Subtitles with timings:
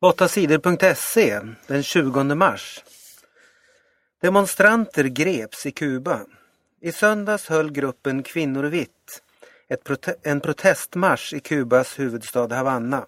[0.00, 2.84] 8sidor.se den 20 mars.
[4.22, 6.20] Demonstranter greps i Kuba.
[6.80, 9.22] I söndags höll gruppen Kvinnor vitt
[9.84, 13.06] prote en protestmarsch i Kubas huvudstad Havanna.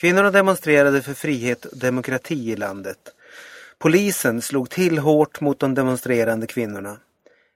[0.00, 3.14] Kvinnorna demonstrerade för frihet och demokrati i landet.
[3.78, 6.96] Polisen slog till hårt mot de demonstrerande kvinnorna.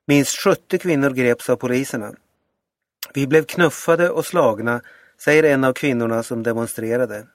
[0.07, 2.15] Minst 70 kvinnor greps av poliserna.
[3.15, 4.81] Vi blev knuffade och slagna,
[5.19, 7.27] säger en av kvinnorna som demonstrerade.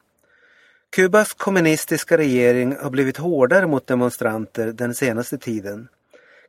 [0.96, 5.88] Kubas kommunistiska regering har blivit hårdare mot demonstranter den senaste tiden.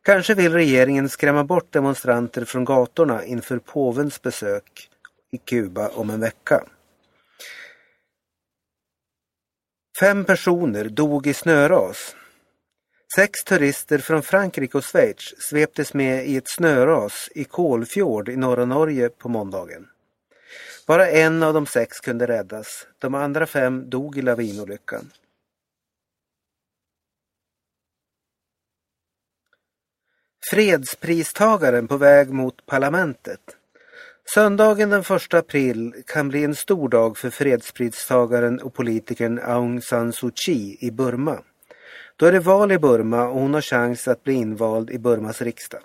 [0.02, 4.90] Kanske vill regeringen skrämma bort demonstranter från gatorna inför påvens besök
[5.30, 6.64] i Kuba om en vecka.
[10.00, 12.16] Fem personer dog i snöras.
[13.16, 18.64] Sex turister från Frankrike och Schweiz sveptes med i ett snöras i Kolfjord i norra
[18.64, 19.86] Norge på måndagen.
[20.90, 22.86] Bara en av de sex kunde räddas.
[22.98, 25.10] De andra fem dog i lavinolyckan.
[30.50, 33.40] Fredspristagaren på väg mot parlamentet.
[34.34, 40.12] Söndagen den 1 april kan bli en stor dag för fredspristagaren och politikern Aung San
[40.12, 41.42] Suu Kyi i Burma.
[42.16, 45.42] Då är det val i Burma och hon har chans att bli invald i Burmas
[45.42, 45.82] riksdag.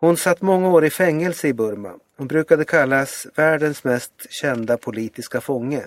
[0.00, 1.92] Hon satt många år i fängelse i Burma.
[2.16, 5.86] Hon brukade kallas världens mest kända politiska fånge.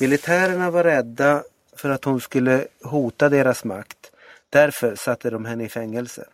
[0.00, 1.42] Militärerna var rädda
[1.76, 4.12] för att hon skulle hota deras makt.
[4.50, 6.26] Därför satte de henne i fängelse.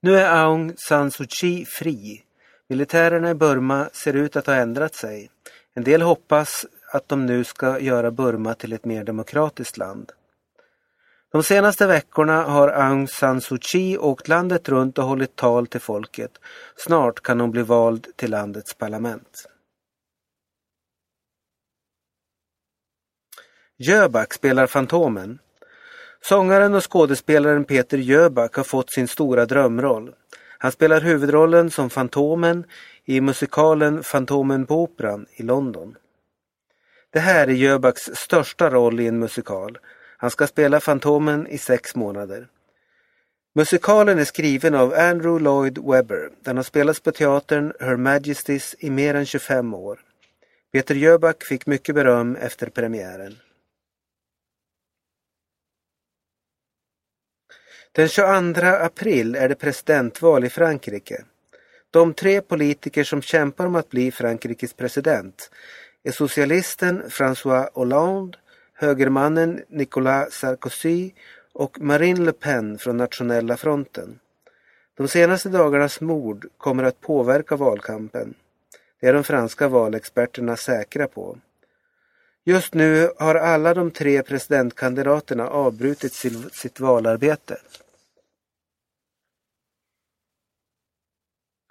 [0.00, 2.22] Nu är Aung San Suu Kyi fri.
[2.68, 5.30] Militärerna i Burma ser ut att ha ändrat sig.
[5.74, 10.12] En del hoppas att de nu ska göra Burma till ett mer demokratiskt land.
[11.32, 15.80] De senaste veckorna har Aung San Suu Kyi åkt landet runt och hållit tal till
[15.80, 16.30] folket.
[16.76, 19.46] Snart kan hon bli vald till landets parlament.
[23.76, 25.38] Jöback spelar Fantomen.
[26.20, 30.14] Sångaren och skådespelaren Peter Jöback har fått sin stora drömroll.
[30.58, 32.64] Han spelar huvudrollen som Fantomen
[33.04, 35.96] i musikalen Fantomen på Operan i London.
[37.12, 39.78] Det här är Jöbacks största roll i en musikal.
[40.20, 42.48] Han ska spela Fantomen i sex månader.
[43.54, 46.30] Musikalen är skriven av Andrew Lloyd Webber.
[46.40, 50.00] Den har spelats på teatern Her Majesty's i mer än 25 år.
[50.72, 53.36] Peter Jöback fick mycket beröm efter premiären.
[57.92, 61.24] Den 22 april är det presidentval i Frankrike.
[61.90, 65.50] De tre politiker som kämpar om att bli Frankrikes president
[66.02, 68.38] är socialisten François Hollande,
[68.80, 71.10] högermannen Nicolas Sarkozy
[71.52, 74.18] och Marine Le Pen från Nationella fronten.
[74.96, 78.34] De senaste dagarnas mord kommer att påverka valkampen.
[79.00, 81.38] Det är de franska valexperterna säkra på.
[82.44, 86.12] Just nu har alla de tre presidentkandidaterna avbrutit
[86.52, 87.56] sitt valarbete.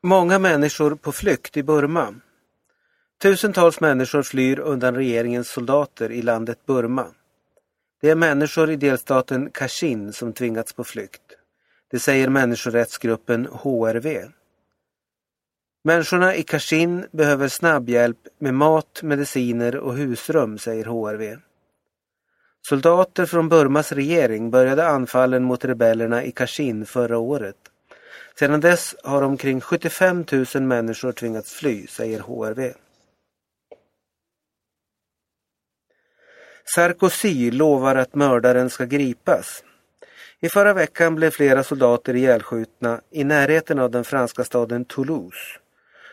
[0.04, 2.16] Många människor på flykt i Burma.
[3.22, 7.08] Tusentals människor flyr undan regeringens soldater i landet Burma.
[8.02, 11.22] Det är människor i delstaten Kachin som tvingats på flykt.
[11.92, 14.26] Det säger människorättsgruppen HRV.
[15.84, 21.38] Människorna i Kachin behöver snabb hjälp med mat, mediciner och husrum, säger HRV.
[22.68, 27.58] Soldater från Burmas regering började anfallen mot rebellerna i Kachin förra året.
[28.40, 30.26] Sedan dess har omkring 75
[30.56, 32.74] 000 människor tvingats fly, säger HRV.
[36.76, 39.64] Sarkozy lovar att mördaren ska gripas.
[40.40, 45.60] I förra veckan blev flera soldater ihjälskjutna i närheten av den franska staden Toulouse.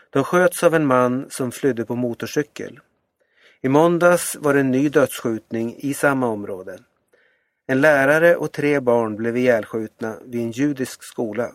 [0.09, 2.79] De sköts av en man som flydde på motorcykel.
[3.61, 6.79] I måndags var det en ny dödsskjutning i samma område.
[7.67, 11.51] En lärare och tre barn blev ihjälskjutna vid en judisk skola.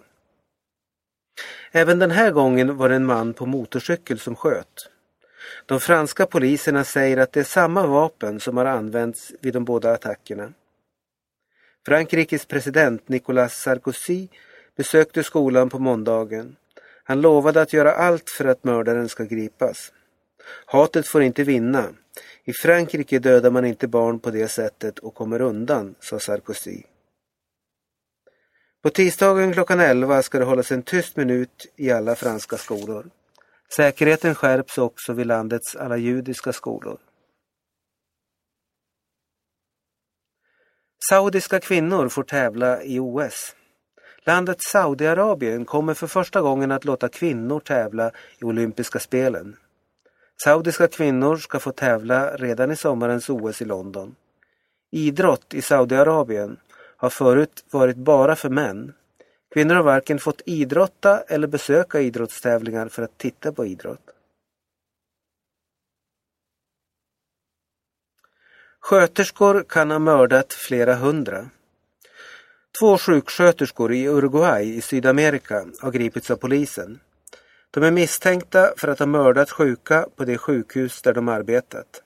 [1.72, 4.88] Även den här gången var det en man på motorcykel som sköt.
[5.66, 9.92] De franska poliserna säger att det är samma vapen som har använts vid de båda
[9.92, 10.52] attackerna.
[11.86, 14.28] Frankrikes president Nicolas Sarkozy
[14.76, 16.56] besökte skolan på måndagen.
[17.04, 19.92] Han lovade att göra allt för att mördaren ska gripas.
[20.66, 21.88] Hatet får inte vinna.
[22.44, 26.82] I Frankrike dödar man inte barn på det sättet och kommer undan, sa Sarkozy.
[28.82, 33.10] På tisdagen klockan 11 ska det hållas en tyst minut i alla franska skolor.
[33.76, 36.98] Säkerheten skärps också vid landets alla judiska skolor.
[41.08, 43.56] Saudiska kvinnor får tävla i OS.
[44.26, 49.56] Landet Saudiarabien kommer för första gången att låta kvinnor tävla i olympiska spelen.
[50.44, 54.14] Saudiska kvinnor ska få tävla redan i sommarens OS i London.
[54.90, 56.56] Idrott i Saudiarabien
[56.96, 58.92] har förut varit bara för män.
[59.52, 64.10] Kvinnor har varken fått idrotta eller besöka idrottstävlingar för att titta på idrott.
[68.80, 71.50] Sköterskor kan ha mördat flera hundra.
[72.78, 77.00] Två sjuksköterskor i Uruguay i Sydamerika har gripits av polisen.
[77.70, 82.02] De är misstänkta för att ha mördat sjuka på det sjukhus där de arbetat.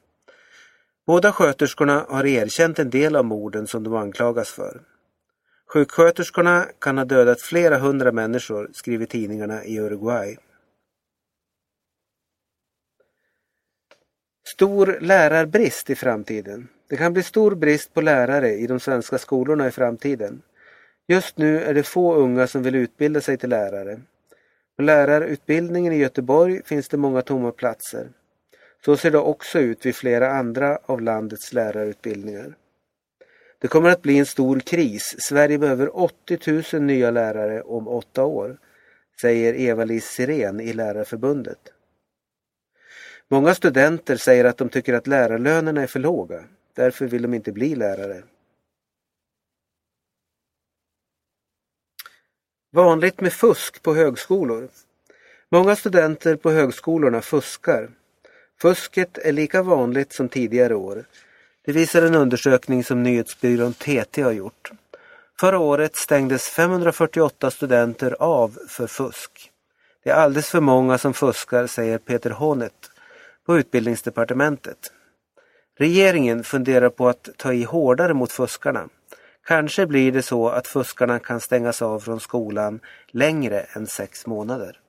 [1.07, 4.81] Båda sköterskorna har erkänt en del av morden som de anklagas för.
[5.77, 10.39] Sjuksköterskorna kan ha dödat flera hundra människor, skriver tidningarna i Uruguay.
[14.47, 16.69] Stor lärarbrist i framtiden.
[16.89, 20.43] Det kan bli stor brist på lärare i de svenska skolorna i framtiden.
[21.09, 24.01] Just nu är det få unga som vill utbilda sig till lärare.
[24.77, 28.09] På lärarutbildningen i Göteborg finns det många tomma platser.
[28.85, 32.55] Så ser det också ut vid flera andra av landets lärarutbildningar.
[33.67, 35.17] Det kommer att bli en stor kris.
[35.19, 38.59] Sverige behöver 80 000 nya lärare om åtta år,
[39.21, 41.59] säger Eva-Lis Sirén i Lärarförbundet.
[43.29, 46.45] Många studenter säger att de tycker att lärarlönerna är för låga.
[46.75, 48.23] Därför vill de inte bli lärare.
[52.73, 54.69] Vanligt med fusk på högskolor.
[55.49, 57.91] Många studenter på högskolorna fuskar.
[58.61, 61.05] Fusket är lika vanligt som tidigare år.
[61.67, 64.71] Det visar en undersökning som nyhetsbyrån TT har gjort.
[65.41, 69.51] Förra året stängdes 548 studenter av för fusk.
[70.05, 72.73] Det är alldeles för många som fuskar, säger Peter Honet
[73.47, 74.93] på Utbildningsdepartementet.
[75.79, 78.89] Regeringen funderar på att ta i hårdare mot fuskarna.
[79.47, 84.81] Kanske blir det så att fuskarna kan stängas av från skolan längre än sex månader.